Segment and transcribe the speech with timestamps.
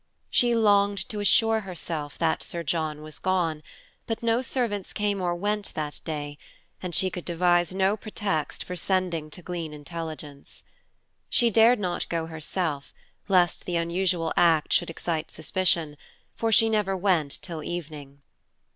[0.31, 3.61] She longed to assure herself that Sir John was gone,
[4.07, 6.39] but no servants came or went that day,
[6.81, 10.63] and she could devise no pretext for sending to glean intelligence.
[11.29, 12.95] She dared not go herself,
[13.27, 15.95] lest the unusual act should excite suspicion,
[16.35, 18.23] for she never went till evening.